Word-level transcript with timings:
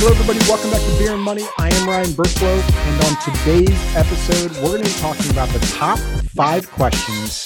Hello, 0.00 0.12
everybody. 0.12 0.38
Welcome 0.48 0.70
back 0.70 0.80
to 0.80 0.96
Beer 0.96 1.12
and 1.12 1.20
Money. 1.20 1.42
I 1.58 1.74
am 1.74 1.88
Ryan 1.88 2.10
Burklo, 2.10 2.62
and 2.86 3.04
on 3.04 3.34
today's 3.34 3.96
episode, 3.96 4.52
we're 4.62 4.78
going 4.78 4.84
to 4.84 4.88
be 4.88 4.94
talking 5.00 5.28
about 5.32 5.48
the 5.48 5.58
top 5.76 5.98
five 6.36 6.70
questions 6.70 7.44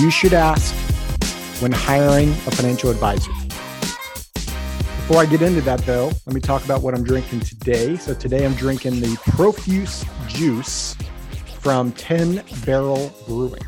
you 0.00 0.08
should 0.08 0.32
ask 0.32 0.72
when 1.60 1.72
hiring 1.72 2.30
a 2.30 2.52
financial 2.52 2.88
advisor. 2.88 3.32
Before 4.32 5.16
I 5.16 5.26
get 5.26 5.42
into 5.42 5.60
that, 5.62 5.80
though, 5.80 6.12
let 6.24 6.34
me 6.36 6.40
talk 6.40 6.64
about 6.64 6.82
what 6.82 6.94
I'm 6.94 7.02
drinking 7.02 7.40
today. 7.40 7.96
So, 7.96 8.14
today 8.14 8.46
I'm 8.46 8.54
drinking 8.54 9.00
the 9.00 9.16
Profuse 9.32 10.04
Juice 10.28 10.94
from 11.58 11.90
10 11.90 12.44
Barrel 12.64 13.12
Brewing. 13.26 13.66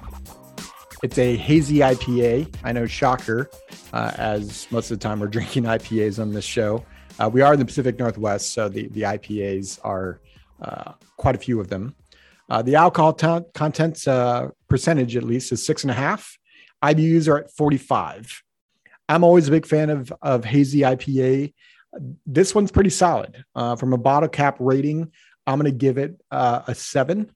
It's 1.03 1.19
a 1.19 1.35
hazy 1.35 1.79
IPA. 1.79 2.55
I 2.63 2.71
know, 2.71 2.87
shocker, 2.87 3.51
uh, 3.93 4.13
as 4.15 4.71
most 4.71 4.93
of 4.93 5.01
the 5.01 5.03
time 5.03 5.19
we're 5.19 5.27
drinking 5.27 5.65
IPAs 5.65 6.23
on 6.23 6.33
this 6.33 6.45
show. 6.45 6.85
Uh, 7.19 7.29
we 7.29 7.43
are 7.43 7.53
in 7.53 7.59
the 7.59 7.65
Pacific 7.65 7.99
Northwest, 7.99 8.53
so 8.53 8.69
the, 8.69 8.87
the 8.89 9.03
IPAs 9.03 9.81
are 9.83 10.21
uh, 10.63 10.93
quite 11.17 11.35
a 11.35 11.39
few 11.39 11.61
of 11.61 11.69
them. 11.69 11.95
Uh, 12.49 12.63
the 12.63 12.77
alcohol 12.77 13.13
t- 13.13 13.45
content 13.55 14.07
uh, 14.07 14.49
percentage, 14.69 15.17
at 15.17 15.25
least, 15.25 15.51
is 15.51 15.65
six 15.65 15.83
and 15.83 15.91
a 15.91 15.95
half. 15.95 16.39
IBUs 16.83 17.29
are 17.29 17.39
at 17.39 17.51
45. 17.51 18.43
I'm 19.09 19.25
always 19.25 19.49
a 19.49 19.51
big 19.51 19.67
fan 19.67 19.91
of, 19.91 20.13
of 20.23 20.45
hazy 20.45 20.81
IPA. 20.81 21.53
This 22.25 22.55
one's 22.55 22.71
pretty 22.71 22.91
solid. 22.91 23.45
Uh, 23.55 23.75
from 23.75 23.93
a 23.93 23.99
bottle 23.99 24.29
cap 24.29 24.57
rating, 24.61 25.11
I'm 25.47 25.59
going 25.59 25.71
to 25.71 25.77
give 25.77 25.99
it 25.99 26.21
uh, 26.31 26.63
a 26.69 26.75
seven. 26.75 27.33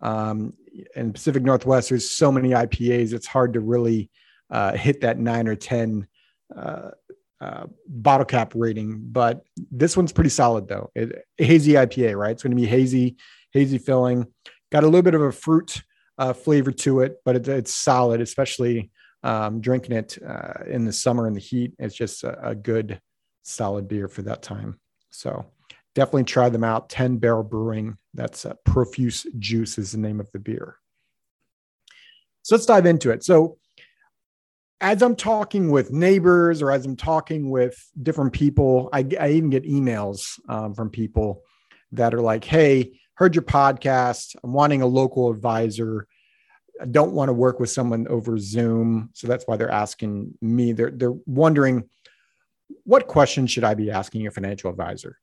Um, 0.00 0.52
in 0.94 1.12
Pacific 1.12 1.42
Northwest, 1.42 1.88
there's 1.88 2.10
so 2.10 2.30
many 2.30 2.50
IPAs, 2.50 3.14
it's 3.14 3.26
hard 3.26 3.54
to 3.54 3.60
really 3.60 4.10
hit 4.74 5.00
that 5.00 5.18
nine 5.18 5.48
or 5.48 5.56
10 5.56 6.06
uh, 7.44 7.66
bottle 7.86 8.24
cap 8.24 8.52
rating. 8.54 9.00
But 9.02 9.44
this 9.70 9.96
one's 9.96 10.12
pretty 10.12 10.30
solid, 10.30 10.66
though. 10.66 10.90
It, 10.94 11.26
hazy 11.36 11.72
IPA, 11.72 12.16
right? 12.16 12.30
It's 12.30 12.42
going 12.42 12.56
to 12.56 12.60
be 12.60 12.66
hazy, 12.66 13.16
hazy 13.52 13.78
filling. 13.78 14.26
Got 14.72 14.84
a 14.84 14.86
little 14.86 15.02
bit 15.02 15.14
of 15.14 15.22
a 15.22 15.32
fruit 15.32 15.82
uh, 16.16 16.32
flavor 16.32 16.72
to 16.72 17.00
it, 17.00 17.16
but 17.24 17.36
it, 17.36 17.48
it's 17.48 17.74
solid, 17.74 18.20
especially 18.20 18.90
um, 19.22 19.60
drinking 19.60 19.96
it 19.96 20.18
uh, 20.26 20.64
in 20.66 20.84
the 20.84 20.92
summer 20.92 21.26
in 21.26 21.34
the 21.34 21.40
heat. 21.40 21.74
It's 21.78 21.94
just 21.94 22.24
a, 22.24 22.50
a, 22.50 22.54
good, 22.54 23.00
solid 23.42 23.88
beer 23.88 24.08
for 24.08 24.22
that 24.22 24.42
time. 24.42 24.78
So 25.10 25.46
definitely 25.94 26.24
try 26.24 26.48
them 26.48 26.64
out. 26.64 26.88
10 26.88 27.18
Barrel 27.18 27.42
Brewing. 27.42 27.96
That's 28.14 28.46
uh, 28.46 28.54
Profuse 28.64 29.26
Juice 29.38 29.78
is 29.78 29.92
the 29.92 29.98
name 29.98 30.20
of 30.20 30.30
the 30.32 30.38
beer. 30.38 30.76
So 32.42 32.54
let's 32.54 32.66
dive 32.66 32.86
into 32.86 33.10
it. 33.10 33.24
So 33.24 33.58
as 34.80 35.02
I'm 35.02 35.16
talking 35.16 35.70
with 35.70 35.92
neighbors 35.92 36.60
or 36.60 36.70
as 36.70 36.84
I'm 36.84 36.96
talking 36.96 37.50
with 37.50 37.74
different 38.02 38.32
people, 38.32 38.88
I, 38.92 39.06
I 39.18 39.30
even 39.30 39.50
get 39.50 39.64
emails 39.64 40.38
um, 40.48 40.74
from 40.74 40.90
people 40.90 41.42
that 41.92 42.14
are 42.14 42.20
like, 42.20 42.44
Hey, 42.44 43.00
heard 43.14 43.34
your 43.34 43.44
podcast. 43.44 44.36
I'm 44.42 44.52
wanting 44.52 44.82
a 44.82 44.86
local 44.86 45.30
advisor. 45.30 46.06
I 46.80 46.86
don't 46.86 47.12
want 47.12 47.28
to 47.28 47.32
work 47.32 47.60
with 47.60 47.70
someone 47.70 48.08
over 48.08 48.36
Zoom. 48.36 49.10
So 49.14 49.28
that's 49.28 49.46
why 49.46 49.56
they're 49.56 49.70
asking 49.70 50.34
me. 50.40 50.72
They're, 50.72 50.90
they're 50.90 51.14
wondering 51.26 51.88
what 52.84 53.06
questions 53.06 53.50
should 53.50 53.64
I 53.64 53.74
be 53.74 53.90
asking 53.90 54.22
your 54.22 54.32
financial 54.32 54.70
advisor? 54.70 55.18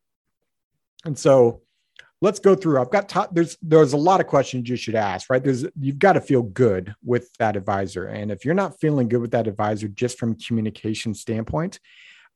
And 1.04 1.18
so 1.18 1.62
let's 2.22 2.40
go 2.40 2.56
through. 2.56 2.80
I've 2.80 2.92
got 2.92 3.10
t- 3.10 3.20
there's 3.32 3.58
there's 3.62 3.94
a 3.94 3.98
lot 3.98 4.22
of 4.22 4.28
questions 4.28 4.70
you 4.70 4.76
should 4.76 4.96
ask, 4.96 5.30
right? 5.30 5.44
There's 5.44 5.66
you've 5.80 6.00
got 6.00 6.14
to 6.14 6.22
feel 6.22 6.44
good 6.44 6.94
with 7.04 7.32
that 7.40 7.56
advisor. 7.56 8.06
And 8.06 8.32
if 8.32 8.46
you're 8.46 8.54
not 8.54 8.80
feeling 8.80 9.10
good 9.10 9.22
with 9.22 9.32
that 9.32 9.48
advisor 9.48 9.88
just 9.88 10.20
from 10.20 10.36
communication 10.36 11.14
standpoint, 11.14 11.80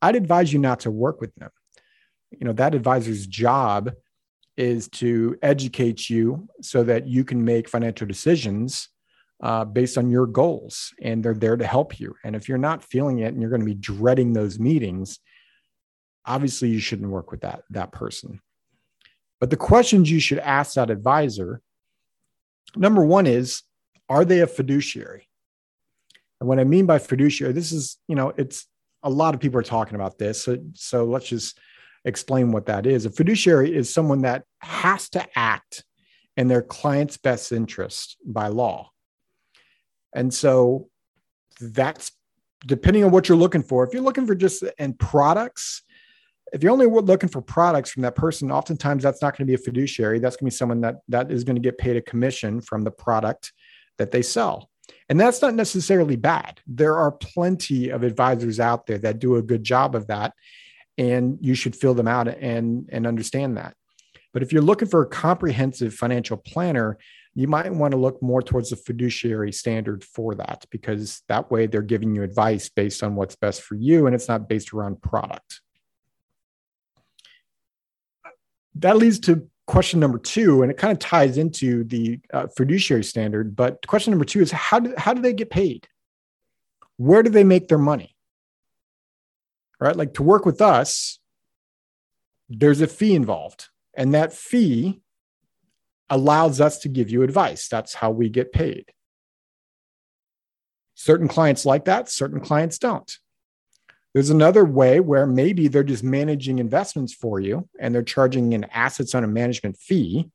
I'd 0.02 0.16
advise 0.16 0.52
you 0.52 0.60
not 0.60 0.82
to 0.82 0.92
work 0.92 1.22
with 1.22 1.34
them. 1.36 1.52
You 2.32 2.46
know, 2.46 2.54
that 2.54 2.76
advisor's 2.76 3.28
job 3.28 3.92
is 4.58 4.88
to 4.88 5.38
educate 5.42 6.10
you 6.10 6.48
so 6.62 6.84
that 6.84 7.08
you 7.08 7.24
can 7.24 7.44
make 7.44 7.70
financial 7.70 8.08
decisions 8.08 8.90
uh, 9.44 9.66
based 9.66 9.98
on 9.98 10.10
your 10.10 10.26
goals 10.26 10.94
and 11.02 11.24
they're 11.24 11.34
there 11.34 11.58
to 11.58 11.68
help 11.68 12.00
you. 12.00 12.16
And 12.24 12.36
if 12.36 12.48
you're 12.48 12.58
not 12.58 12.84
feeling 12.84 13.20
it 13.20 13.34
and 13.34 13.42
you're 13.42 13.50
going 13.50 13.62
to 13.62 13.66
be 13.66 13.74
dreading 13.76 14.32
those 14.32 14.58
meetings, 14.60 15.20
obviously 16.26 16.70
you 16.70 16.80
shouldn't 16.80 17.10
work 17.10 17.32
with 17.32 17.42
that, 17.42 17.64
that 17.72 17.92
person. 17.92 18.40
But 19.40 19.50
the 19.50 19.58
questions 19.58 20.10
you 20.10 20.20
should 20.20 20.40
ask 20.40 20.76
that 20.76 20.90
advisor 20.90 21.62
number 22.76 23.06
one 23.06 23.28
is, 23.28 23.62
are 24.10 24.26
they 24.26 24.42
a 24.42 24.48
fiduciary? 24.48 25.28
And 26.40 26.50
what 26.50 26.60
I 26.60 26.64
mean 26.64 26.86
by 26.86 27.00
fiduciary, 27.00 27.54
this 27.54 27.72
is, 27.72 27.98
you 28.08 28.16
know, 28.16 28.34
it's 28.38 28.68
a 29.04 29.10
lot 29.10 29.34
of 29.34 29.40
people 29.40 29.60
are 29.60 29.64
talking 29.64 29.96
about 29.96 30.18
this. 30.18 30.44
So, 30.44 30.58
so 30.74 31.06
let's 31.06 31.28
just 31.28 31.58
explain 32.04 32.52
what 32.52 32.66
that 32.68 32.86
is. 32.86 33.06
A 33.06 33.10
fiduciary 33.10 33.76
is 33.76 33.94
someone 33.94 34.22
that 34.22 34.44
has 34.60 35.10
to 35.10 35.26
act 35.36 35.84
in 36.38 36.48
their 36.48 36.62
client's 36.62 37.18
best 37.18 37.52
interest 37.52 38.18
by 38.26 38.48
law. 38.48 38.92
And 40.14 40.34
so 40.34 40.90
that's 41.60 42.12
depending 42.66 43.04
on 43.04 43.12
what 43.12 43.30
you're 43.30 43.38
looking 43.38 43.64
for. 43.64 43.86
If 43.86 43.94
you're 43.94 44.04
looking 44.04 44.28
for 44.28 44.36
just 44.36 44.64
in 44.78 44.94
products, 44.94 45.84
if 46.54 46.64
you're 46.64 46.72
only 46.72 46.86
looking 46.86 47.30
for 47.30 47.42
products 47.42 47.92
from 47.92 48.04
that 48.04 48.16
person, 48.16 48.52
oftentimes 48.52 49.04
that's 49.04 49.22
not 49.22 49.36
going 49.36 49.46
to 49.46 49.52
be 49.52 49.56
a 49.56 49.58
fiduciary. 49.58 50.20
That's 50.20 50.36
going 50.36 50.50
to 50.50 50.54
be 50.54 50.58
someone 50.58 50.82
that 50.82 50.98
that 51.10 51.32
is 51.32 51.44
going 51.44 51.56
to 51.56 51.62
get 51.62 51.78
paid 51.78 51.98
a 51.98 52.02
commission 52.02 52.62
from 52.62 52.84
the 52.84 52.92
product 52.92 53.52
that 53.98 54.12
they 54.12 54.22
sell. 54.22 54.70
And 55.10 55.20
that's 55.20 55.42
not 55.42 55.56
necessarily 55.56 56.16
bad. 56.16 56.62
There 56.68 56.98
are 56.98 57.12
plenty 57.12 57.90
of 57.90 58.04
advisors 58.04 58.60
out 58.60 58.86
there 58.86 59.00
that 59.00 59.20
do 59.20 59.36
a 59.36 59.42
good 59.42 59.64
job 59.64 59.96
of 59.96 60.08
that. 60.08 60.34
And 60.98 61.38
you 61.42 61.56
should 61.56 61.76
fill 61.76 61.94
them 61.94 62.08
out 62.08 62.28
and, 62.28 62.88
and 62.92 63.06
understand 63.06 63.58
that. 63.58 63.76
But 64.34 64.44
if 64.44 64.54
you're 64.54 64.62
looking 64.62 64.88
for 64.88 65.02
a 65.02 65.08
comprehensive 65.08 65.94
financial 65.94 66.38
planner, 66.38 66.98
you 67.36 67.48
might 67.48 67.72
want 67.74 67.92
to 67.92 67.98
look 67.98 68.22
more 68.22 68.42
towards 68.42 68.70
the 68.70 68.78
fiduciary 68.78 69.52
standard 69.52 70.04
for 70.04 70.36
that 70.36 70.66
because 70.72 71.22
that 71.28 71.52
way 71.52 71.68
they're 71.68 71.82
giving 71.82 72.16
you 72.16 72.24
advice 72.24 72.70
based 72.70 73.04
on 73.04 73.16
what's 73.16 73.36
best 73.36 73.62
for 73.62 73.76
you 73.76 74.06
and 74.06 74.16
it's 74.16 74.30
not 74.30 74.48
based 74.48 74.74
around 74.74 75.02
product. 75.02 75.62
That 78.76 78.98
leads 78.98 79.20
to 79.22 79.48
question 79.68 80.00
number 80.00 80.18
two, 80.18 80.62
and 80.62 80.72
it 80.72 80.78
kind 80.78 80.92
of 80.92 81.00
ties 81.00 81.38
into 81.38 81.84
the 81.86 82.20
uh, 82.34 82.48
fiduciary 82.56 83.04
standard. 83.04 83.56
But 83.56 83.86
question 83.88 84.12
number 84.12 84.26
two 84.26 84.42
is 84.42 84.52
how 84.52 84.80
do, 84.80 84.94
how 84.98 85.14
do 85.14 85.22
they 85.22 85.34
get 85.34 85.50
paid? 85.50 85.88
Where 86.98 87.24
do 87.24 87.30
they 87.30 87.44
make 87.44 87.68
their 87.68 87.78
money? 87.78 88.16
Right? 89.80 89.96
Like 89.96 90.14
to 90.16 90.24
work 90.24 90.46
with 90.46 90.62
us, 90.62 91.20
there's 92.48 92.82
a 92.82 92.88
fee 92.88 93.16
involved, 93.16 93.70
and 93.96 94.14
that 94.14 94.34
fee 94.34 95.02
allows 96.10 96.62
us 96.62 96.80
to 96.80 96.90
give 96.90 97.10
you 97.10 97.24
advice. 97.24 97.68
That's 97.68 97.96
how 97.96 98.12
we 98.12 98.30
get 98.30 98.52
paid. 98.52 98.92
Certain 100.94 101.28
clients 101.28 101.66
like 101.66 101.86
that, 101.86 102.10
certain 102.10 102.40
clients 102.40 102.78
don't. 102.78 103.12
There's 104.16 104.30
another 104.30 104.64
way 104.64 105.02
where 105.02 105.28
maybe 105.28 105.68
they're 105.68 105.84
just 105.84 106.02
managing 106.02 106.60
investments 106.60 107.14
for 107.14 107.42
you 107.42 107.68
and 107.78 107.94
they're 107.94 108.02
charging 108.02 108.54
an 108.54 108.64
assets 108.72 109.14
on 109.14 109.26
a 109.26 109.28
management 109.28 109.76
fee. 109.76 110.32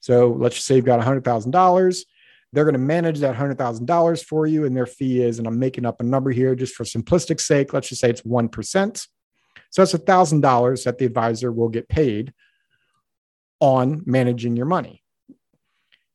So 0.00 0.32
let's 0.32 0.56
just 0.56 0.66
say 0.66 0.74
you've 0.74 0.84
got 0.84 0.98
$100,000. 1.00 2.04
They're 2.52 2.64
going 2.64 2.72
to 2.72 2.78
manage 2.80 3.20
that 3.20 3.36
$100,000 3.36 4.24
for 4.24 4.48
you, 4.48 4.64
and 4.64 4.76
their 4.76 4.86
fee 4.86 5.22
is, 5.22 5.38
and 5.38 5.46
I'm 5.46 5.60
making 5.60 5.86
up 5.86 6.00
a 6.00 6.04
number 6.04 6.32
here 6.32 6.56
just 6.56 6.74
for 6.74 6.82
simplistic 6.82 7.40
sake, 7.40 7.72
let's 7.72 7.88
just 7.88 8.00
say 8.00 8.10
it's 8.10 8.22
1%. 8.22 9.06
So 9.70 9.82
that's 9.82 9.92
$1,000 9.92 10.84
that 10.84 10.98
the 10.98 11.04
advisor 11.04 11.52
will 11.52 11.68
get 11.68 11.88
paid 11.88 12.32
on 13.60 14.02
managing 14.06 14.56
your 14.56 14.66
money. 14.66 15.04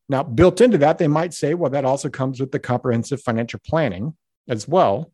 Now, 0.09 0.23
built 0.23 0.59
into 0.59 0.77
that, 0.79 0.97
they 0.97 1.07
might 1.07 1.33
say, 1.33 1.53
well, 1.53 1.71
that 1.71 1.85
also 1.85 2.09
comes 2.09 2.41
with 2.41 2.51
the 2.51 2.59
comprehensive 2.59 3.21
financial 3.21 3.62
planning 3.65 4.18
as 4.50 4.68
well. 4.68 5.13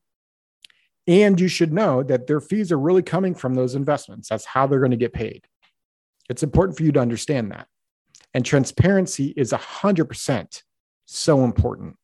And 1.08 1.40
you 1.40 1.48
should 1.48 1.72
know 1.72 2.02
that 2.04 2.28
their 2.28 2.42
fees 2.42 2.72
are 2.72 2.80
really 2.80 3.04
coming 3.04 3.36
from 3.36 3.54
those 3.54 3.76
investments. 3.76 4.30
That's 4.30 4.46
how 4.46 4.66
they're 4.66 4.80
going 4.80 4.92
to 4.92 4.98
get 4.98 5.14
paid. 5.14 5.46
It's 6.30 6.44
important 6.44 6.78
for 6.78 6.84
you 6.84 6.92
to 6.94 7.00
understand 7.00 7.52
that. 7.52 7.68
And 8.34 8.44
transparency 8.44 9.34
is 9.38 9.52
100% 9.52 10.64
so 11.06 11.44
important. 11.44 11.98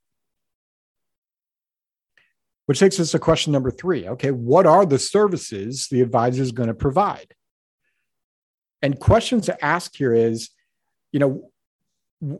Which 2.67 2.79
takes 2.79 2.99
us 2.99 3.11
to 3.11 3.19
question 3.19 3.51
number 3.51 3.71
three. 3.71 4.07
Okay, 4.07 4.31
what 4.31 4.65
are 4.65 4.85
the 4.85 4.99
services 4.99 5.87
the 5.89 6.01
advisor 6.01 6.41
is 6.43 6.51
going 6.51 6.69
to 6.69 6.75
provide? 6.75 7.33
And 8.81 8.99
questions 8.99 9.47
to 9.47 9.65
ask 9.65 9.95
here 9.95 10.13
is, 10.13 10.51
you 11.11 11.19
know, 11.19 11.51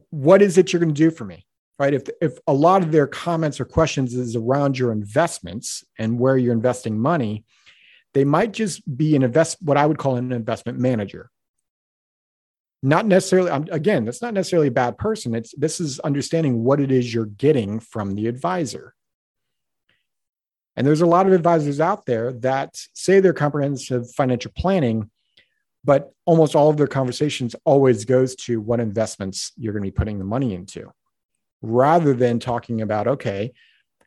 what 0.09 0.41
is 0.41 0.57
it 0.57 0.71
you're 0.71 0.79
going 0.79 0.93
to 0.93 0.97
do 0.97 1.11
for 1.11 1.25
me? 1.25 1.45
Right? 1.81 1.95
If, 1.95 2.03
if 2.21 2.37
a 2.45 2.53
lot 2.53 2.83
of 2.83 2.91
their 2.91 3.07
comments 3.07 3.59
or 3.59 3.65
questions 3.65 4.13
is 4.13 4.35
around 4.35 4.77
your 4.77 4.91
investments 4.91 5.83
and 5.97 6.19
where 6.19 6.37
you're 6.37 6.53
investing 6.53 6.99
money, 6.99 7.43
they 8.13 8.23
might 8.23 8.53
just 8.53 8.83
be 8.95 9.15
an 9.15 9.23
invest, 9.23 9.57
what 9.63 9.77
I 9.77 9.87
would 9.87 9.97
call 9.97 10.15
an 10.15 10.31
investment 10.31 10.77
manager. 10.77 11.31
Not 12.83 13.07
necessarily, 13.07 13.49
I'm 13.49 13.65
again, 13.71 14.05
that's 14.05 14.21
not 14.21 14.35
necessarily 14.35 14.67
a 14.67 14.71
bad 14.71 14.99
person. 14.99 15.33
It's 15.33 15.55
this 15.57 15.79
is 15.79 15.99
understanding 16.01 16.63
what 16.63 16.79
it 16.79 16.91
is 16.91 17.11
you're 17.11 17.25
getting 17.25 17.79
from 17.79 18.13
the 18.13 18.27
advisor. 18.27 18.93
And 20.75 20.85
there's 20.85 21.01
a 21.01 21.07
lot 21.07 21.25
of 21.25 21.33
advisors 21.33 21.79
out 21.79 22.05
there 22.05 22.31
that 22.31 22.79
say 22.93 23.19
they're 23.19 23.33
comprehensive 23.33 24.11
financial 24.11 24.51
planning, 24.55 25.09
but 25.83 26.13
almost 26.27 26.55
all 26.55 26.69
of 26.69 26.77
their 26.77 26.85
conversations 26.85 27.55
always 27.65 28.05
goes 28.05 28.35
to 28.35 28.61
what 28.61 28.79
investments 28.79 29.51
you're 29.57 29.73
going 29.73 29.83
to 29.83 29.91
be 29.91 29.97
putting 29.97 30.19
the 30.19 30.25
money 30.25 30.53
into 30.53 30.91
rather 31.61 32.13
than 32.13 32.39
talking 32.39 32.81
about 32.81 33.07
okay 33.07 33.51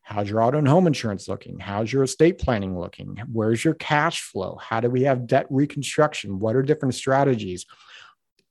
how's 0.05 0.29
your 0.29 0.43
auto 0.43 0.59
and 0.59 0.69
home 0.69 0.87
insurance 0.87 1.29
looking? 1.29 1.59
How's 1.59 1.91
your 1.91 2.03
estate 2.03 2.39
planning 2.39 2.79
looking? 2.79 3.21
Where's 3.33 3.65
your 3.65 3.75
cash 3.75 4.21
flow? 4.21 4.59
How 4.61 4.81
do 4.81 4.91
we 4.91 5.03
have 5.03 5.27
debt 5.27 5.47
reconstruction? 5.49 6.39
What 6.39 6.55
are 6.55 6.63
different 6.63 6.95
strategies? 6.95 7.65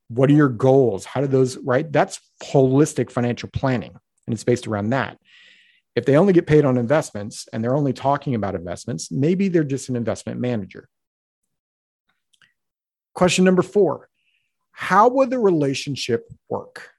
What 0.07 0.31
are 0.31 0.33
your 0.33 0.49
goals? 0.49 1.05
How 1.05 1.21
do 1.21 1.27
those 1.27 1.57
right? 1.57 1.89
That's 1.89 2.19
holistic 2.43 3.11
financial 3.11 3.49
planning 3.53 3.95
and 4.25 4.33
it's 4.33 4.43
based 4.43 4.67
around 4.67 4.89
that. 4.89 5.19
If 5.95 6.05
they 6.05 6.17
only 6.17 6.33
get 6.33 6.47
paid 6.47 6.65
on 6.65 6.77
investments 6.77 7.47
and 7.53 7.63
they're 7.63 7.75
only 7.75 7.93
talking 7.93 8.33
about 8.33 8.55
investments 8.55 9.11
maybe 9.11 9.47
they're 9.47 9.63
just 9.63 9.89
an 9.89 9.95
investment 9.95 10.39
manager. 10.39 10.89
Question 13.13 13.45
number 13.45 13.61
four 13.61 14.09
How 14.71 15.07
would 15.07 15.29
the 15.29 15.39
relationship 15.39 16.27
work? 16.49 16.92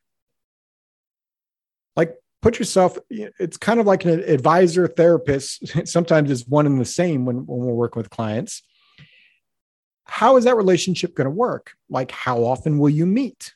Put 2.44 2.58
yourself, 2.58 2.98
it's 3.08 3.56
kind 3.56 3.80
of 3.80 3.86
like 3.86 4.04
an 4.04 4.20
advisor 4.20 4.86
therapist. 4.86 5.66
Sometimes 5.88 6.30
it's 6.30 6.46
one 6.46 6.66
and 6.66 6.78
the 6.78 6.84
same 6.84 7.24
when, 7.24 7.46
when 7.46 7.60
we're 7.60 7.72
working 7.72 7.98
with 7.98 8.10
clients. 8.10 8.62
How 10.04 10.36
is 10.36 10.44
that 10.44 10.54
relationship 10.54 11.14
going 11.14 11.24
to 11.24 11.30
work? 11.30 11.72
Like, 11.88 12.10
how 12.10 12.44
often 12.44 12.78
will 12.78 12.90
you 12.90 13.06
meet? 13.06 13.54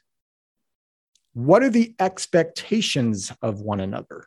What 1.35 1.63
are 1.63 1.69
the 1.69 1.95
expectations 2.01 3.31
of 3.43 3.61
one 3.61 3.81
another? 3.81 4.25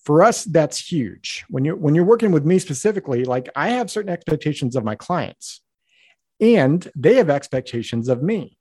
For 0.00 0.24
us, 0.24 0.42
that's 0.42 0.90
huge. 0.90 1.44
When 1.48 1.64
you're 1.64 1.76
when 1.76 1.94
you're 1.94 2.02
working 2.02 2.32
with 2.32 2.44
me 2.44 2.58
specifically, 2.58 3.24
like 3.24 3.48
I 3.54 3.68
have 3.68 3.88
certain 3.88 4.10
expectations 4.10 4.74
of 4.74 4.82
my 4.82 4.96
clients 4.96 5.60
and 6.40 6.90
they 6.96 7.14
have 7.14 7.30
expectations 7.30 8.08
of 8.08 8.20
me. 8.20 8.58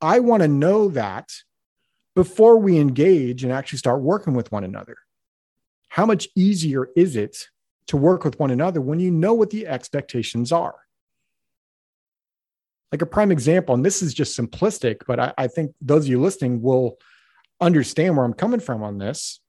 I 0.00 0.20
want 0.20 0.42
to 0.42 0.48
know 0.48 0.90
that 0.90 1.32
before 2.14 2.58
we 2.58 2.78
engage 2.78 3.44
and 3.44 3.52
actually 3.52 3.78
start 3.78 4.02
working 4.02 4.34
with 4.34 4.52
one 4.52 4.64
another. 4.64 4.96
How 5.88 6.06
much 6.06 6.28
easier 6.36 6.88
is 6.96 7.16
it 7.16 7.48
to 7.86 7.96
work 7.96 8.24
with 8.24 8.38
one 8.38 8.50
another 8.50 8.80
when 8.80 9.00
you 9.00 9.10
know 9.10 9.34
what 9.34 9.50
the 9.50 9.66
expectations 9.66 10.52
are? 10.52 10.76
Like 12.90 13.02
a 13.02 13.06
prime 13.06 13.32
example, 13.32 13.74
and 13.74 13.84
this 13.84 14.02
is 14.02 14.12
just 14.12 14.38
simplistic, 14.38 15.02
but 15.06 15.18
I, 15.18 15.32
I 15.38 15.46
think 15.48 15.74
those 15.80 16.04
of 16.04 16.08
you 16.08 16.20
listening 16.20 16.60
will 16.60 16.98
understand 17.60 18.16
where 18.16 18.24
I'm 18.24 18.34
coming 18.34 18.60
from 18.60 18.82
on 18.82 18.98
this 18.98 19.40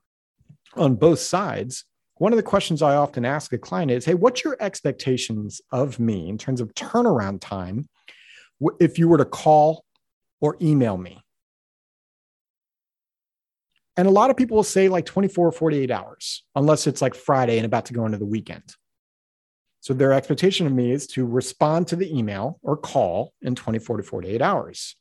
on 0.76 0.96
both 0.96 1.20
sides 1.20 1.86
one 2.18 2.32
of 2.32 2.38
the 2.38 2.44
questions 2.44 2.82
I 2.82 2.96
often 2.96 3.26
ask 3.26 3.52
a 3.54 3.58
client 3.58 3.92
is, 3.92 4.06
Hey, 4.06 4.14
what's 4.14 4.44
your 4.44 4.58
expectations 4.60 5.62
of 5.72 6.00
me 6.00 6.30
in 6.30 6.38
terms 6.38 6.62
of 6.62 6.74
turnaround 6.74 7.42
time 7.42 7.88
if 8.80 9.00
you 9.00 9.08
were 9.10 9.18
to 9.18 9.26
call 9.26 9.84
or 10.40 10.58
email 10.62 10.98
me? 10.98 11.23
And 13.96 14.08
a 14.08 14.12
lot 14.12 14.30
of 14.30 14.38
people 14.38 14.56
will 14.56 14.64
say 14.64 14.90
like 14.90 15.06
24 15.06 15.48
or 15.48 15.52
48 15.52 15.92
hours, 15.92 16.44
unless 16.56 16.88
it's 16.88 17.02
like 17.02 17.14
Friday 17.14 17.58
and 17.58 17.66
about 17.66 17.86
to 17.86 17.94
go 17.94 18.06
into 18.06 18.18
the 18.18 18.26
weekend. 18.26 18.76
So 19.82 19.94
their 19.94 20.14
expectation 20.14 20.66
of 20.66 20.74
me 20.74 20.92
is 20.92 21.08
to 21.08 21.26
respond 21.26 21.90
to 21.90 21.96
the 21.96 22.18
email 22.18 22.60
or 22.64 22.78
call 22.78 23.34
in 23.42 23.54
24 23.54 23.98
to 23.98 24.04
48 24.04 24.42
hours. 24.42 24.96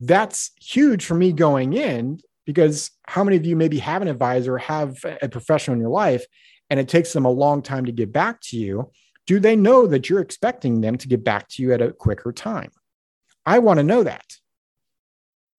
That's 0.00 0.50
huge 0.60 1.06
for 1.06 1.14
me 1.14 1.32
going 1.32 1.72
in 1.72 2.20
because 2.44 2.90
how 3.08 3.24
many 3.24 3.36
of 3.36 3.46
you 3.46 3.56
maybe 3.56 3.78
have 3.78 4.02
an 4.02 4.08
advisor, 4.08 4.58
have 4.58 4.98
a 5.22 5.28
professional 5.28 5.74
in 5.74 5.80
your 5.80 5.90
life, 5.90 6.26
and 6.68 6.78
it 6.78 6.88
takes 6.88 7.12
them 7.12 7.24
a 7.24 7.30
long 7.30 7.62
time 7.62 7.86
to 7.86 7.92
get 7.92 8.12
back 8.12 8.40
to 8.42 8.56
you? 8.56 8.90
Do 9.26 9.40
they 9.40 9.56
know 9.56 9.86
that 9.86 10.08
you're 10.08 10.20
expecting 10.20 10.80
them 10.80 10.98
to 10.98 11.08
get 11.08 11.24
back 11.24 11.48
to 11.48 11.62
you 11.62 11.72
at 11.72 11.82
a 11.82 11.92
quicker 11.92 12.32
time? 12.32 12.70
I 13.44 13.58
want 13.60 13.78
to 13.78 13.84
know 13.84 14.02
that. 14.02 14.24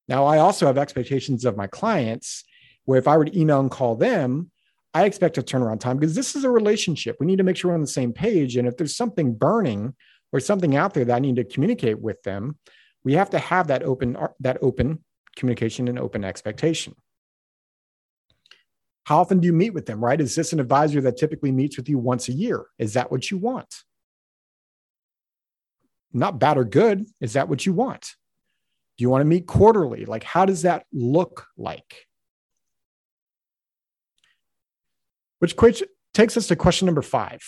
Now, 0.07 0.25
I 0.25 0.39
also 0.39 0.65
have 0.65 0.77
expectations 0.77 1.45
of 1.45 1.57
my 1.57 1.67
clients 1.67 2.43
where 2.85 2.99
if 2.99 3.07
I 3.07 3.17
were 3.17 3.25
to 3.25 3.39
email 3.39 3.59
and 3.59 3.69
call 3.69 3.95
them, 3.95 4.51
I 4.93 5.05
expect 5.05 5.37
a 5.37 5.43
turnaround 5.43 5.79
time 5.79 5.97
because 5.97 6.15
this 6.15 6.35
is 6.35 6.43
a 6.43 6.49
relationship. 6.49 7.17
We 7.19 7.25
need 7.25 7.37
to 7.37 7.43
make 7.43 7.57
sure 7.57 7.69
we're 7.69 7.75
on 7.75 7.81
the 7.81 7.87
same 7.87 8.13
page. 8.13 8.55
And 8.55 8.67
if 8.67 8.77
there's 8.77 8.95
something 8.95 9.35
burning 9.35 9.93
or 10.31 10.39
something 10.39 10.75
out 10.75 10.93
there 10.93 11.05
that 11.05 11.15
I 11.15 11.19
need 11.19 11.35
to 11.35 11.43
communicate 11.43 11.99
with 11.99 12.21
them, 12.23 12.57
we 13.03 13.13
have 13.13 13.29
to 13.31 13.39
have 13.39 13.67
that 13.67 13.83
open 13.83 14.17
that 14.39 14.57
open 14.61 15.03
communication 15.35 15.87
and 15.87 15.99
open 15.99 16.23
expectation. 16.23 16.95
How 19.03 19.19
often 19.19 19.39
do 19.39 19.45
you 19.45 19.53
meet 19.53 19.73
with 19.73 19.85
them, 19.85 20.03
right? 20.03 20.19
Is 20.19 20.35
this 20.35 20.51
an 20.51 20.59
advisor 20.59 20.99
that 21.01 21.17
typically 21.17 21.51
meets 21.51 21.77
with 21.77 21.87
you 21.87 21.97
once 21.97 22.27
a 22.27 22.33
year? 22.33 22.65
Is 22.77 22.93
that 22.93 23.11
what 23.11 23.29
you 23.29 23.37
want? 23.37 23.73
Not 26.11 26.39
bad 26.39 26.57
or 26.57 26.65
good. 26.65 27.05
Is 27.21 27.33
that 27.33 27.47
what 27.47 27.65
you 27.65 27.73
want? 27.73 28.15
Do 28.97 29.03
you 29.03 29.09
want 29.09 29.21
to 29.21 29.25
meet 29.25 29.45
quarterly? 29.45 30.05
Like, 30.05 30.23
how 30.23 30.45
does 30.45 30.63
that 30.63 30.85
look 30.91 31.47
like? 31.55 32.07
Which 35.39 35.55
takes 36.13 36.35
us 36.35 36.47
to 36.47 36.55
question 36.55 36.87
number 36.87 37.03
five. 37.03 37.41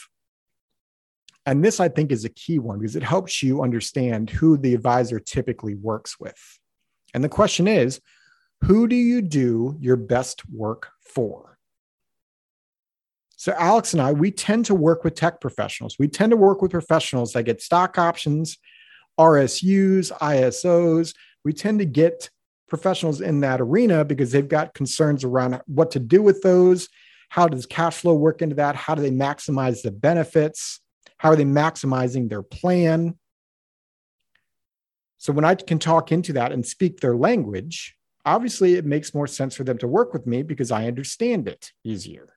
And 1.45 1.65
this, 1.65 1.79
I 1.79 1.89
think, 1.89 2.11
is 2.11 2.25
a 2.25 2.29
key 2.29 2.59
one 2.59 2.77
because 2.77 2.95
it 2.95 3.01
helps 3.01 3.41
you 3.41 3.63
understand 3.63 4.29
who 4.29 4.57
the 4.57 4.75
advisor 4.75 5.19
typically 5.19 5.73
works 5.73 6.19
with. 6.19 6.59
And 7.15 7.23
the 7.23 7.29
question 7.29 7.67
is 7.67 7.99
who 8.61 8.87
do 8.87 8.95
you 8.95 9.21
do 9.21 9.75
your 9.79 9.95
best 9.95 10.47
work 10.49 10.89
for? 11.01 11.57
So, 13.37 13.53
Alex 13.57 13.93
and 13.93 14.01
I, 14.01 14.11
we 14.11 14.31
tend 14.31 14.65
to 14.65 14.75
work 14.75 15.03
with 15.03 15.15
tech 15.15 15.39
professionals. 15.39 15.95
We 15.97 16.09
tend 16.09 16.31
to 16.31 16.37
work 16.37 16.61
with 16.61 16.71
professionals 16.71 17.33
that 17.33 17.43
get 17.43 17.61
stock 17.61 17.97
options, 17.97 18.57
RSUs, 19.17 20.11
ISOs. 20.19 21.15
We 21.43 21.53
tend 21.53 21.79
to 21.79 21.85
get 21.85 22.29
professionals 22.67 23.21
in 23.21 23.39
that 23.41 23.61
arena 23.61 24.05
because 24.05 24.31
they've 24.31 24.47
got 24.47 24.73
concerns 24.73 25.23
around 25.23 25.61
what 25.65 25.91
to 25.91 25.99
do 25.99 26.21
with 26.21 26.41
those. 26.41 26.87
How 27.29 27.47
does 27.47 27.65
cash 27.65 27.97
flow 27.97 28.13
work 28.13 28.41
into 28.41 28.55
that? 28.55 28.75
How 28.75 28.95
do 28.95 29.01
they 29.01 29.11
maximize 29.11 29.81
the 29.81 29.91
benefits? 29.91 30.79
How 31.17 31.29
are 31.29 31.35
they 31.35 31.45
maximizing 31.45 32.29
their 32.29 32.43
plan? 32.43 33.17
So 35.17 35.33
when 35.33 35.45
I 35.45 35.55
can 35.55 35.79
talk 35.79 36.11
into 36.11 36.33
that 36.33 36.51
and 36.51 36.65
speak 36.65 36.99
their 37.01 37.15
language, 37.15 37.95
obviously 38.25 38.75
it 38.75 38.85
makes 38.85 39.13
more 39.13 39.27
sense 39.27 39.55
for 39.55 39.63
them 39.63 39.77
to 39.79 39.87
work 39.87 40.13
with 40.13 40.25
me 40.25 40.43
because 40.43 40.71
I 40.71 40.87
understand 40.87 41.47
it 41.47 41.71
easier. 41.83 42.35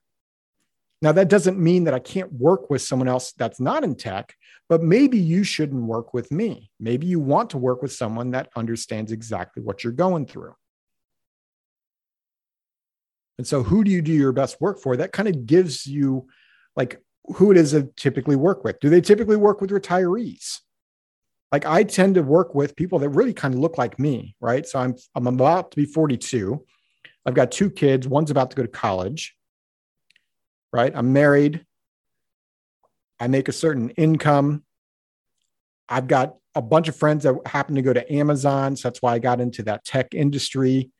Now, 1.03 1.13
that 1.13 1.29
doesn't 1.29 1.59
mean 1.59 1.85
that 1.85 1.95
I 1.95 1.99
can't 1.99 2.33
work 2.33 2.71
with 2.71 2.81
someone 2.81 3.09
else 3.09 3.33
that's 3.33 3.61
not 3.61 3.85
in 3.85 3.97
tech, 3.97 4.35
but 4.69 4.83
maybe 4.83 5.19
you 5.19 5.45
shouldn't 5.45 5.83
work 5.83 6.15
with 6.15 6.31
me. 6.31 6.71
Maybe 6.79 7.07
you 7.07 7.21
want 7.21 7.51
to 7.51 7.59
work 7.59 7.83
with 7.83 7.93
someone 7.93 8.31
that 8.31 8.49
understands 8.57 9.13
exactly 9.13 9.63
what 9.63 9.83
you're 9.83 9.93
going 9.93 10.27
through. 10.27 10.55
And 13.39 13.47
so, 13.47 13.63
who 13.63 13.83
do 13.83 13.91
you 13.91 14.01
do 14.01 14.13
your 14.13 14.33
best 14.33 14.61
work 14.61 14.81
for? 14.81 14.97
That 14.97 15.13
kind 15.13 15.29
of 15.29 15.45
gives 15.45 15.87
you 15.87 16.29
like 16.77 17.03
who 17.35 17.51
it 17.51 17.57
is 17.57 17.73
that 17.73 17.97
typically 17.97 18.37
work 18.37 18.63
with. 18.63 18.79
Do 18.81 18.89
they 18.89 19.01
typically 19.01 19.37
work 19.37 19.61
with 19.61 19.71
retirees? 19.71 20.61
like 21.53 21.67
I 21.67 21.85
tend 21.85 22.15
to 22.15 22.23
work 22.23 22.55
with 22.55 22.75
people 22.75 22.99
that 23.01 23.11
really 23.11 23.35
kind 23.35 23.53
of 23.53 23.61
look 23.61 23.77
like 23.77 23.99
me, 23.99 24.35
right? 24.41 24.67
So 24.67 24.81
I'm 24.81 24.97
I'm 25.15 25.27
about 25.27 25.71
to 25.73 25.77
be 25.77 25.85
42. 25.85 26.65
I've 27.27 27.35
got 27.35 27.53
two 27.53 27.71
kids. 27.71 28.09
One's 28.09 28.31
about 28.31 28.51
to 28.51 28.57
go 28.57 28.63
to 28.63 28.69
college. 28.69 29.37
Right? 30.73 30.93
I'm 30.95 31.13
married. 31.13 31.65
I 33.21 33.29
make 33.29 33.49
a 33.49 33.53
certain 33.53 33.91
income. 33.91 34.65
I've 35.89 36.07
got 36.07 36.37
a 36.55 36.63
bunch 36.63 36.89
of 36.89 36.97
friends 36.97 37.25
that 37.25 37.35
happen 37.47 37.75
to 37.75 37.83
go 37.83 37.93
to 37.93 38.13
Amazon. 38.13 38.77
So 38.77 38.89
that's 38.89 39.03
why 39.03 39.15
I 39.15 39.19
got 39.19 39.41
into 39.41 39.63
that 39.65 39.85
tech 39.85 40.15
industry 40.15 40.91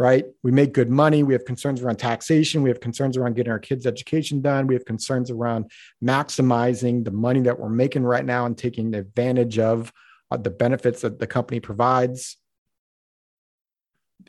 right? 0.00 0.24
We 0.42 0.50
make 0.50 0.72
good 0.72 0.88
money. 0.88 1.22
We 1.24 1.34
have 1.34 1.44
concerns 1.44 1.82
around 1.82 1.96
taxation. 1.96 2.62
We 2.62 2.70
have 2.70 2.80
concerns 2.80 3.18
around 3.18 3.36
getting 3.36 3.52
our 3.52 3.58
kids' 3.58 3.86
education 3.86 4.40
done. 4.40 4.66
We 4.66 4.72
have 4.72 4.86
concerns 4.86 5.30
around 5.30 5.70
maximizing 6.02 7.04
the 7.04 7.10
money 7.10 7.40
that 7.40 7.60
we're 7.60 7.68
making 7.68 8.04
right 8.04 8.24
now 8.24 8.46
and 8.46 8.56
taking 8.56 8.94
advantage 8.94 9.58
of 9.58 9.92
uh, 10.30 10.38
the 10.38 10.48
benefits 10.48 11.02
that 11.02 11.18
the 11.18 11.26
company 11.26 11.60
provides. 11.60 12.38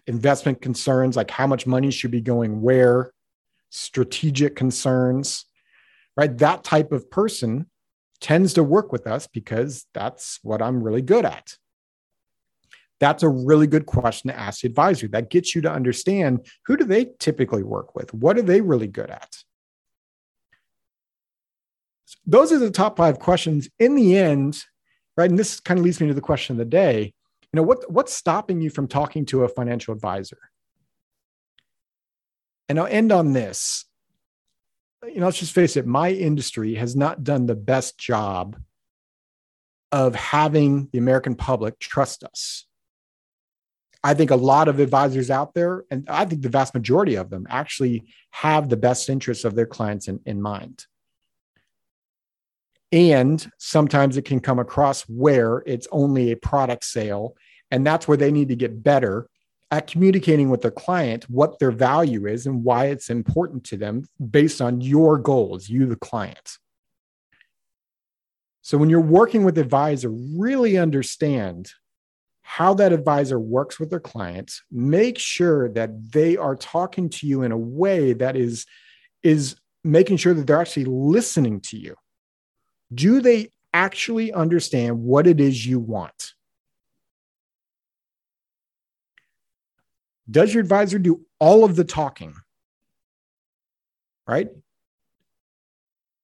Investment 0.07 0.61
concerns 0.61 1.15
like 1.15 1.31
how 1.31 1.47
much 1.47 1.65
money 1.65 1.89
should 1.89 2.11
be 2.11 2.19
going 2.19 2.61
where, 2.61 3.13
strategic 3.71 4.55
concerns, 4.55 5.45
right? 6.15 6.37
That 6.37 6.63
type 6.63 6.91
of 6.91 7.09
person 7.09 7.67
tends 8.19 8.53
to 8.53 8.63
work 8.63 8.91
with 8.91 9.07
us 9.07 9.25
because 9.25 9.87
that's 9.93 10.39
what 10.43 10.61
I'm 10.61 10.83
really 10.83 11.01
good 11.01 11.25
at. 11.25 11.57
That's 12.99 13.23
a 13.23 13.29
really 13.29 13.65
good 13.65 13.87
question 13.87 14.29
to 14.29 14.37
ask 14.37 14.61
the 14.61 14.67
advisor. 14.67 15.07
That 15.07 15.31
gets 15.31 15.55
you 15.55 15.61
to 15.61 15.71
understand 15.71 16.45
who 16.67 16.77
do 16.77 16.85
they 16.85 17.07
typically 17.17 17.63
work 17.63 17.95
with? 17.95 18.13
What 18.13 18.37
are 18.37 18.43
they 18.43 18.61
really 18.61 18.87
good 18.87 19.09
at? 19.09 19.37
Those 22.27 22.51
are 22.51 22.59
the 22.59 22.69
top 22.69 22.97
five 22.97 23.17
questions. 23.17 23.69
In 23.79 23.95
the 23.95 24.17
end, 24.17 24.63
right? 25.17 25.29
And 25.29 25.39
this 25.39 25.59
kind 25.59 25.79
of 25.79 25.83
leads 25.83 25.99
me 25.99 26.09
to 26.09 26.13
the 26.13 26.21
question 26.21 26.53
of 26.53 26.57
the 26.59 26.65
day. 26.65 27.13
You 27.51 27.57
know, 27.57 27.63
what, 27.63 27.89
what's 27.91 28.13
stopping 28.13 28.61
you 28.61 28.69
from 28.69 28.87
talking 28.87 29.25
to 29.27 29.45
a 29.45 29.49
financial 29.49 29.95
advisor? 29.95 30.37
And 32.71 32.79
I'll 32.79 32.85
end 32.87 33.11
on 33.11 33.33
this. 33.33 33.83
You 35.05 35.19
know, 35.19 35.25
let's 35.25 35.39
just 35.39 35.51
face 35.51 35.75
it, 35.75 35.85
my 35.85 36.09
industry 36.09 36.75
has 36.75 36.95
not 36.95 37.21
done 37.21 37.45
the 37.45 37.53
best 37.53 37.97
job 37.97 38.55
of 39.91 40.15
having 40.15 40.87
the 40.93 40.97
American 40.97 41.35
public 41.35 41.79
trust 41.79 42.23
us. 42.23 42.65
I 44.05 44.13
think 44.13 44.31
a 44.31 44.37
lot 44.37 44.69
of 44.69 44.79
advisors 44.79 45.29
out 45.29 45.53
there, 45.53 45.83
and 45.91 46.07
I 46.09 46.23
think 46.23 46.43
the 46.43 46.47
vast 46.47 46.73
majority 46.73 47.15
of 47.15 47.29
them 47.29 47.45
actually 47.49 48.05
have 48.29 48.69
the 48.69 48.77
best 48.77 49.09
interests 49.09 49.43
of 49.43 49.53
their 49.53 49.65
clients 49.65 50.07
in, 50.07 50.21
in 50.25 50.41
mind. 50.41 50.85
And 52.93 53.51
sometimes 53.57 54.15
it 54.15 54.23
can 54.23 54.39
come 54.39 54.59
across 54.59 55.01
where 55.09 55.61
it's 55.65 55.89
only 55.91 56.31
a 56.31 56.37
product 56.37 56.85
sale. 56.85 57.35
And 57.69 57.85
that's 57.85 58.07
where 58.07 58.15
they 58.15 58.31
need 58.31 58.47
to 58.47 58.55
get 58.55 58.81
better 58.81 59.27
at 59.71 59.87
communicating 59.87 60.49
with 60.49 60.61
their 60.61 60.69
client 60.69 61.23
what 61.29 61.57
their 61.57 61.71
value 61.71 62.27
is 62.27 62.45
and 62.45 62.63
why 62.63 62.87
it's 62.87 63.09
important 63.09 63.63
to 63.63 63.77
them 63.77 64.03
based 64.29 64.61
on 64.61 64.81
your 64.81 65.17
goals, 65.17 65.69
you, 65.69 65.85
the 65.85 65.95
client. 65.95 66.57
So 68.61 68.77
when 68.77 68.89
you're 68.89 68.99
working 69.01 69.43
with 69.43 69.57
advisor, 69.57 70.09
really 70.09 70.77
understand 70.77 71.71
how 72.41 72.73
that 72.75 72.91
advisor 72.91 73.39
works 73.39 73.79
with 73.79 73.89
their 73.89 74.01
clients. 74.01 74.61
Make 74.69 75.17
sure 75.17 75.69
that 75.69 76.11
they 76.11 76.35
are 76.35 76.55
talking 76.57 77.09
to 77.09 77.25
you 77.25 77.43
in 77.43 77.53
a 77.53 77.57
way 77.57 78.11
that 78.13 78.35
is, 78.35 78.65
is 79.23 79.55
making 79.85 80.17
sure 80.17 80.33
that 80.33 80.45
they're 80.45 80.59
actually 80.59 80.85
listening 80.85 81.61
to 81.61 81.77
you. 81.77 81.95
Do 82.93 83.21
they 83.21 83.51
actually 83.73 84.33
understand 84.33 85.01
what 85.01 85.27
it 85.27 85.39
is 85.39 85.65
you 85.65 85.79
want? 85.79 86.33
Does 90.31 90.53
your 90.53 90.61
advisor 90.61 90.97
do 90.97 91.21
all 91.39 91.63
of 91.63 91.75
the 91.75 91.83
talking? 91.83 92.33
Right? 94.27 94.49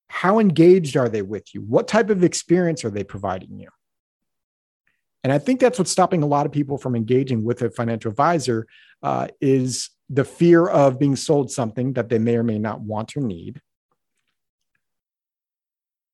How 0.07 0.39
engaged 0.39 0.95
are 0.95 1.09
they 1.09 1.21
with 1.21 1.53
you? 1.53 1.61
What 1.61 1.87
type 1.87 2.09
of 2.09 2.23
experience 2.23 2.85
are 2.85 2.89
they 2.89 3.03
providing 3.03 3.59
you? 3.59 3.69
And 5.23 5.33
I 5.33 5.39
think 5.39 5.59
that's 5.59 5.77
what's 5.77 5.91
stopping 5.91 6.23
a 6.23 6.27
lot 6.27 6.45
of 6.45 6.51
people 6.51 6.77
from 6.77 6.95
engaging 6.95 7.43
with 7.43 7.61
a 7.61 7.69
financial 7.69 8.09
advisor 8.09 8.65
uh, 9.03 9.27
is 9.41 9.89
the 10.09 10.23
fear 10.23 10.67
of 10.67 10.99
being 10.99 11.15
sold 11.15 11.51
something 11.51 11.93
that 11.93 12.07
they 12.07 12.17
may 12.17 12.37
or 12.37 12.43
may 12.43 12.57
not 12.57 12.79
want 12.79 13.17
or 13.17 13.21
need. 13.21 13.61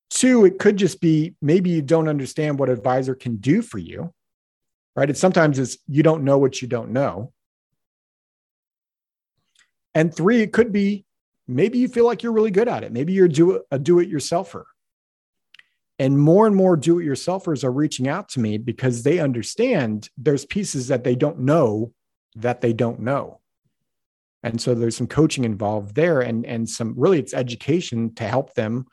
Two, 0.10 0.46
it 0.46 0.58
could 0.58 0.78
just 0.78 1.00
be 1.00 1.36
maybe 1.42 1.70
you 1.70 1.82
don't 1.82 2.08
understand 2.08 2.58
what 2.58 2.70
advisor 2.70 3.14
can 3.14 3.36
do 3.36 3.62
for 3.62 3.78
you, 3.78 4.14
right? 4.96 5.10
It's 5.10 5.20
sometimes 5.20 5.60
it's 5.60 5.78
you 5.88 6.02
don't 6.02 6.24
know 6.24 6.38
what 6.38 6.62
you 6.62 6.68
don't 6.68 6.92
know. 6.92 7.34
And 9.96 10.14
three, 10.14 10.42
it 10.42 10.54
could 10.54 10.72
be 10.72 11.06
maybe 11.48 11.78
you 11.78 11.88
feel 11.88 12.06
like 12.06 12.24
you're 12.24 12.32
really 12.32 12.52
good 12.52 12.68
at 12.68 12.84
it. 12.84 12.92
Maybe 12.92 13.14
you're 13.14 13.28
do, 13.28 13.62
a 13.72 13.80
do 13.80 14.00
it 14.00 14.12
yourselfer. 14.12 14.64
And 16.00 16.20
more 16.20 16.48
and 16.48 16.56
more 16.56 16.76
do 16.76 17.00
it 17.00 17.06
yourselfers 17.06 17.64
are 17.64 17.72
reaching 17.72 18.08
out 18.08 18.30
to 18.30 18.40
me 18.40 18.58
because 18.58 19.04
they 19.04 19.20
understand 19.20 20.10
there's 20.18 20.46
pieces 20.46 20.88
that 20.88 21.04
they 21.04 21.16
don't 21.16 21.40
know 21.40 21.94
that 22.36 22.62
they 22.62 22.74
don't 22.74 23.00
know. 23.00 23.40
And 24.42 24.60
so 24.60 24.74
there's 24.74 24.98
some 24.98 25.08
coaching 25.08 25.46
involved 25.46 25.96
there 25.96 26.22
and, 26.22 26.46
and 26.46 26.68
some 26.68 26.94
really 26.98 27.20
it's 27.20 27.34
education 27.34 28.14
to 28.16 28.28
help 28.28 28.56
them 28.56 28.86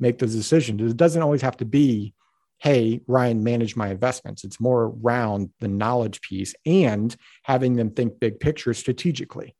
make 0.00 0.18
those 0.18 0.34
decisions. 0.34 0.80
It 0.80 0.96
doesn't 0.96 1.22
always 1.22 1.42
have 1.42 1.56
to 1.58 1.64
be, 1.64 2.14
hey, 2.58 3.00
Ryan, 3.06 3.44
manage 3.44 3.76
my 3.76 3.88
investments. 3.88 4.44
It's 4.44 4.60
more 4.60 4.94
around 5.02 5.50
the 5.60 5.68
knowledge 5.68 6.20
piece 6.22 6.54
and 6.64 7.14
having 7.42 7.76
them 7.76 7.90
think 7.90 8.18
big 8.20 8.40
picture 8.40 8.72
strategically. 8.72 9.54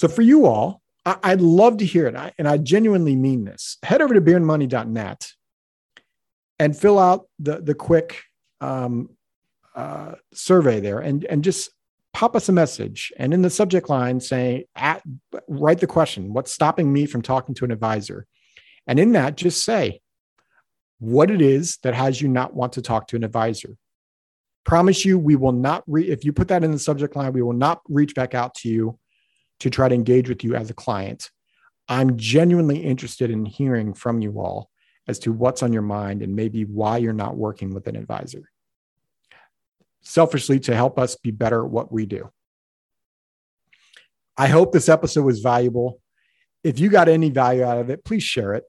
So 0.00 0.08
for 0.08 0.22
you 0.22 0.46
all, 0.46 0.80
I, 1.04 1.34
would 1.34 1.42
love 1.42 1.76
to 1.76 1.84
hear 1.84 2.06
it. 2.06 2.32
and 2.38 2.48
I 2.48 2.56
genuinely 2.56 3.14
mean 3.14 3.44
this. 3.44 3.76
Head 3.82 4.00
over 4.00 4.14
to 4.14 4.20
beerandmoney.net 4.22 5.30
and 6.58 6.74
fill 6.74 6.98
out 6.98 7.26
the, 7.38 7.60
the 7.60 7.74
quick 7.74 8.22
um, 8.62 9.10
uh, 9.74 10.14
survey 10.32 10.80
there 10.80 11.00
and, 11.00 11.26
and 11.26 11.44
just 11.44 11.68
pop 12.14 12.34
us 12.34 12.48
a 12.48 12.52
message. 12.52 13.12
And 13.18 13.34
in 13.34 13.42
the 13.42 13.50
subject 13.50 13.90
line, 13.90 14.20
say, 14.20 14.68
at, 14.74 15.02
write 15.46 15.80
the 15.80 15.86
question 15.86 16.32
What's 16.32 16.50
stopping 16.50 16.90
me 16.90 17.04
from 17.04 17.20
talking 17.20 17.54
to 17.56 17.66
an 17.66 17.70
advisor? 17.70 18.26
And 18.86 18.98
in 18.98 19.12
that, 19.12 19.36
just 19.36 19.62
say 19.62 20.00
what 20.98 21.30
it 21.30 21.42
is 21.42 21.76
that 21.82 21.92
has 21.92 22.22
you 22.22 22.28
not 22.28 22.54
want 22.54 22.72
to 22.72 22.82
talk 22.82 23.08
to 23.08 23.16
an 23.16 23.24
advisor. 23.24 23.76
Promise 24.64 25.04
you, 25.04 25.18
we 25.18 25.36
will 25.36 25.52
not, 25.52 25.84
re- 25.86 26.08
if 26.08 26.24
you 26.24 26.32
put 26.32 26.48
that 26.48 26.64
in 26.64 26.70
the 26.70 26.78
subject 26.78 27.16
line, 27.16 27.34
we 27.34 27.42
will 27.42 27.52
not 27.52 27.82
reach 27.86 28.14
back 28.14 28.34
out 28.34 28.54
to 28.54 28.68
you 28.70 28.98
to 29.60 29.70
try 29.70 29.88
to 29.88 29.94
engage 29.94 30.28
with 30.28 30.44
you 30.44 30.54
as 30.54 30.70
a 30.70 30.74
client. 30.74 31.30
I'm 31.88 32.16
genuinely 32.16 32.78
interested 32.78 33.30
in 33.30 33.44
hearing 33.44 33.94
from 33.94 34.20
you 34.20 34.40
all 34.40 34.70
as 35.06 35.18
to 35.20 35.32
what's 35.32 35.62
on 35.62 35.72
your 35.72 35.82
mind 35.82 36.22
and 36.22 36.36
maybe 36.36 36.64
why 36.64 36.98
you're 36.98 37.12
not 37.12 37.36
working 37.36 37.74
with 37.74 37.86
an 37.86 37.96
advisor. 37.96 38.50
Selfishly, 40.02 40.60
to 40.60 40.74
help 40.74 40.98
us 40.98 41.16
be 41.16 41.30
better 41.30 41.64
at 41.64 41.70
what 41.70 41.92
we 41.92 42.06
do. 42.06 42.30
I 44.36 44.46
hope 44.46 44.72
this 44.72 44.88
episode 44.88 45.24
was 45.24 45.40
valuable. 45.40 46.00
If 46.64 46.78
you 46.78 46.88
got 46.88 47.08
any 47.08 47.30
value 47.30 47.64
out 47.64 47.78
of 47.78 47.90
it, 47.90 48.04
please 48.04 48.22
share 48.22 48.54
it. 48.54 48.64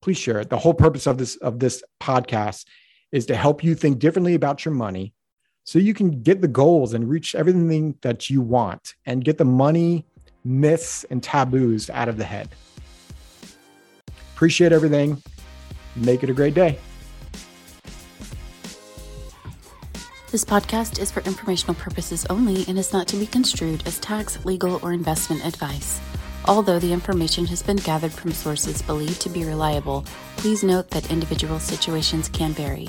Please 0.00 0.18
share 0.18 0.40
it. 0.40 0.50
The 0.50 0.58
whole 0.58 0.74
purpose 0.74 1.06
of 1.06 1.18
this 1.18 1.36
of 1.36 1.58
this 1.58 1.82
podcast 2.00 2.66
is 3.10 3.26
to 3.26 3.36
help 3.36 3.64
you 3.64 3.74
think 3.74 3.98
differently 3.98 4.34
about 4.34 4.64
your 4.64 4.74
money 4.74 5.14
so 5.64 5.78
you 5.78 5.94
can 5.94 6.22
get 6.22 6.40
the 6.40 6.48
goals 6.48 6.94
and 6.94 7.08
reach 7.08 7.34
everything 7.34 7.96
that 8.02 8.28
you 8.28 8.40
want 8.40 8.94
and 9.06 9.24
get 9.24 9.38
the 9.38 9.44
money 9.44 10.04
myths 10.44 11.04
and 11.10 11.22
taboos 11.22 11.88
out 11.90 12.08
of 12.08 12.16
the 12.16 12.24
head. 12.24 12.48
Appreciate 14.34 14.72
everything. 14.72 15.22
Make 15.94 16.22
it 16.22 16.30
a 16.30 16.34
great 16.34 16.54
day. 16.54 16.78
This 20.32 20.44
podcast 20.46 20.98
is 20.98 21.10
for 21.10 21.20
informational 21.24 21.74
purposes 21.74 22.24
only 22.30 22.64
and 22.66 22.78
is 22.78 22.92
not 22.92 23.06
to 23.08 23.16
be 23.16 23.26
construed 23.26 23.86
as 23.86 23.98
tax, 23.98 24.42
legal, 24.46 24.80
or 24.82 24.94
investment 24.94 25.44
advice. 25.44 26.00
Although 26.46 26.78
the 26.78 26.92
information 26.92 27.44
has 27.46 27.62
been 27.62 27.76
gathered 27.76 28.12
from 28.12 28.32
sources 28.32 28.80
believed 28.80 29.20
to 29.20 29.28
be 29.28 29.44
reliable, 29.44 30.06
please 30.38 30.64
note 30.64 30.90
that 30.90 31.10
individual 31.10 31.60
situations 31.60 32.28
can 32.30 32.52
vary. 32.52 32.88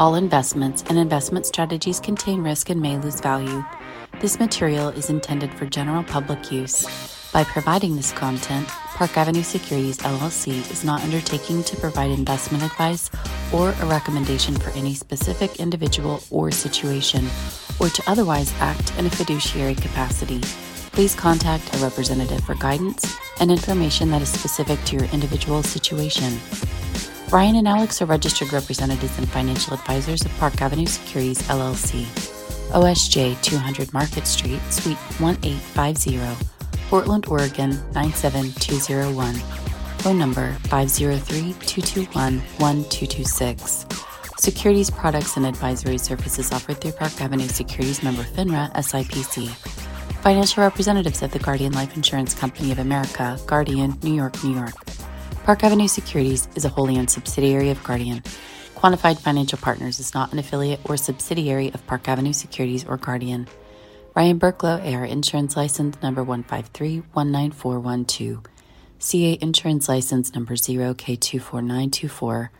All 0.00 0.14
investments 0.14 0.82
and 0.88 0.96
investment 0.96 1.44
strategies 1.44 2.00
contain 2.00 2.42
risk 2.42 2.70
and 2.70 2.80
may 2.80 2.96
lose 2.96 3.20
value. 3.20 3.62
This 4.18 4.40
material 4.40 4.88
is 4.88 5.10
intended 5.10 5.52
for 5.52 5.66
general 5.66 6.02
public 6.04 6.50
use. 6.50 6.86
By 7.34 7.44
providing 7.44 7.96
this 7.96 8.10
content, 8.10 8.66
Park 8.66 9.14
Avenue 9.18 9.42
Securities 9.42 9.98
LLC 9.98 10.58
is 10.70 10.84
not 10.84 11.02
undertaking 11.02 11.62
to 11.64 11.76
provide 11.76 12.10
investment 12.12 12.64
advice 12.64 13.10
or 13.52 13.72
a 13.72 13.84
recommendation 13.84 14.54
for 14.54 14.70
any 14.70 14.94
specific 14.94 15.60
individual 15.60 16.22
or 16.30 16.50
situation, 16.50 17.28
or 17.78 17.90
to 17.90 18.02
otherwise 18.06 18.54
act 18.58 18.98
in 18.98 19.04
a 19.04 19.10
fiduciary 19.10 19.74
capacity. 19.74 20.40
Please 20.92 21.14
contact 21.14 21.76
a 21.76 21.78
representative 21.80 22.42
for 22.44 22.54
guidance 22.54 23.18
and 23.38 23.50
information 23.50 24.10
that 24.12 24.22
is 24.22 24.32
specific 24.32 24.82
to 24.84 24.96
your 24.96 25.04
individual 25.12 25.62
situation. 25.62 26.40
Ryan 27.32 27.54
and 27.54 27.68
Alex 27.68 28.02
are 28.02 28.06
registered 28.06 28.52
representatives 28.52 29.16
and 29.16 29.28
financial 29.28 29.74
advisors 29.74 30.24
of 30.24 30.36
Park 30.38 30.60
Avenue 30.60 30.86
Securities 30.86 31.40
LLC. 31.42 32.02
OSJ 32.72 33.40
200 33.40 33.92
Market 33.92 34.26
Street, 34.26 34.60
Suite 34.72 34.96
1850, 35.20 36.18
Portland, 36.88 37.26
Oregon 37.28 37.70
97201. 37.94 39.34
Phone 39.98 40.18
number 40.18 40.54
503 40.70 41.52
221 41.64 42.40
1226. 42.58 43.86
Securities 44.36 44.90
products 44.90 45.36
and 45.36 45.46
advisory 45.46 45.98
services 45.98 46.50
offered 46.50 46.80
through 46.80 46.92
Park 46.92 47.20
Avenue 47.20 47.46
Securities 47.46 48.02
member 48.02 48.24
FINRA 48.24 48.72
SIPC. 48.72 49.48
Financial 50.22 50.64
representatives 50.64 51.22
of 51.22 51.30
the 51.30 51.38
Guardian 51.38 51.74
Life 51.74 51.94
Insurance 51.94 52.34
Company 52.34 52.72
of 52.72 52.80
America, 52.80 53.38
Guardian, 53.46 53.96
New 54.02 54.14
York, 54.14 54.42
New 54.42 54.52
York. 54.52 54.74
Park 55.50 55.64
Avenue 55.64 55.88
Securities 55.88 56.46
is 56.54 56.64
a 56.64 56.68
wholly 56.68 56.96
owned 56.96 57.10
subsidiary 57.10 57.70
of 57.70 57.82
Guardian. 57.82 58.22
Quantified 58.76 59.18
Financial 59.18 59.58
Partners 59.58 59.98
is 59.98 60.14
not 60.14 60.32
an 60.32 60.38
affiliate 60.38 60.78
or 60.88 60.96
subsidiary 60.96 61.74
of 61.74 61.84
Park 61.88 62.06
Avenue 62.06 62.32
Securities 62.32 62.84
or 62.84 62.96
Guardian. 62.96 63.48
Ryan 64.14 64.38
Burklo, 64.38 64.78
AR 64.94 65.04
Insurance 65.04 65.56
License 65.56 66.00
Number 66.00 66.24
153-19412. 66.24 68.46
CA 69.00 69.38
Insurance 69.40 69.88
License 69.88 70.32
Number 70.32 70.54
0K24924. 70.54 72.50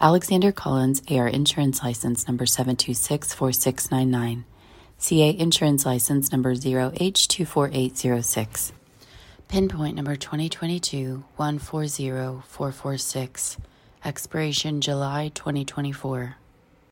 Alexander 0.00 0.50
Collins, 0.50 1.00
AR 1.08 1.28
Insurance 1.28 1.84
License 1.84 2.26
Number 2.26 2.44
7264699. 2.44 4.42
CA 4.98 5.38
Insurance 5.38 5.86
License 5.86 6.32
Number 6.32 6.56
0H24806. 6.56 8.72
Pinpoint 9.52 9.94
Number 9.94 10.16
2022 10.16 11.24
140446. 11.36 13.58
Expiration 14.02 14.80
July 14.80 15.30
2024. 15.34 16.36